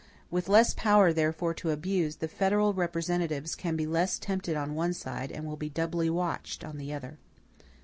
[0.31, 4.93] With less power, therefore, to abuse, the federal representatives can be less tempted on one
[4.93, 7.19] side, and will be doubly watched on the other.